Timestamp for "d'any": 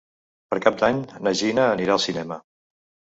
0.79-1.01